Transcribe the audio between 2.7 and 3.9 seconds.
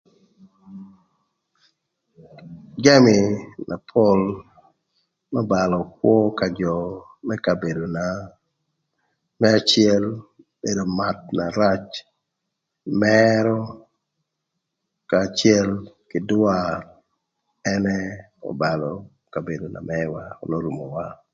Jami na